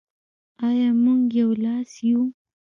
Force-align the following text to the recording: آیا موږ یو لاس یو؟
آیا 0.67 0.89
موږ 1.03 1.23
یو 1.39 1.49
لاس 1.63 1.91
یو؟ 2.07 2.21